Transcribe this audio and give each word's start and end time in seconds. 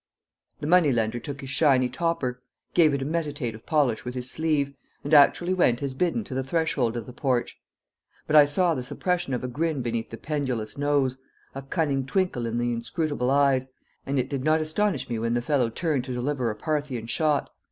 The 0.61 0.65
money 0.65 0.91
lender 0.91 1.19
took 1.19 1.41
his 1.41 1.51
shiny 1.51 1.87
topper, 1.87 2.41
gave 2.73 2.91
it 2.95 3.03
a 3.03 3.05
meditative 3.05 3.67
polish 3.67 4.03
with 4.03 4.15
his 4.15 4.31
sleeve, 4.31 4.73
and 5.03 5.13
actually 5.13 5.53
went 5.53 5.83
as 5.83 5.93
bidden 5.93 6.23
to 6.23 6.33
the 6.33 6.43
threshold 6.43 6.97
of 6.97 7.05
the 7.05 7.13
porch; 7.13 7.59
but 8.25 8.35
I 8.35 8.45
saw 8.45 8.73
the 8.73 8.81
suppression 8.81 9.31
of 9.35 9.43
a 9.43 9.47
grin 9.47 9.83
beneath 9.83 10.09
the 10.09 10.17
pendulous 10.17 10.75
nose, 10.75 11.19
a 11.53 11.61
cunning 11.61 12.07
twinkle 12.07 12.47
in 12.47 12.57
the 12.57 12.71
inscrutable 12.71 13.29
eyes, 13.29 13.71
and 14.03 14.17
it 14.17 14.27
did 14.27 14.43
not 14.43 14.59
astonish 14.59 15.07
me 15.07 15.19
when 15.19 15.35
the 15.35 15.39
fellow 15.39 15.69
turned 15.69 16.03
to 16.05 16.13
deliver 16.13 16.49
a 16.49 16.55
Parthian 16.55 17.05
shot. 17.05 17.51